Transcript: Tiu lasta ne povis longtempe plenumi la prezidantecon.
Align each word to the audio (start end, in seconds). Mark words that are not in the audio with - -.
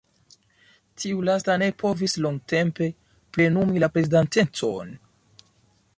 Tiu 1.01 1.19
lasta 1.27 1.57
ne 1.63 1.67
povis 1.83 2.17
longtempe 2.27 2.89
plenumi 3.37 3.85
la 3.85 3.93
prezidantecon. 3.99 4.99